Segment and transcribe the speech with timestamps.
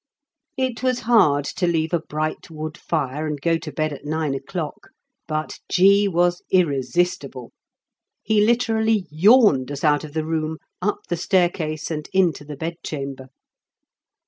[0.57, 4.33] It was hard to leave a bright wood fire and go to bed at nine
[4.33, 4.89] o'clock;
[5.27, 6.07] but G.
[6.07, 7.51] was irresistible.
[8.23, 12.77] He literally yawned us out of the room, up the staircase, and into the bed
[12.83, 13.27] chamber.